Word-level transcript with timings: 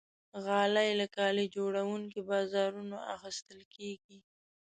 غالۍ 0.45 0.89
له 0.99 1.07
کالي 1.17 1.45
جوړونکي 1.55 2.19
بازارونو 2.29 2.97
اخیستل 3.15 3.59
کېږي. 3.75 4.17